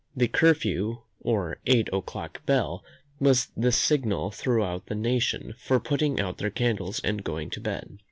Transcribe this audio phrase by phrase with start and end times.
[0.17, 2.83] The curfew, or eight o'clock bell,
[3.19, 7.99] was the signal throughout the nation for putting out their candles and going to bed.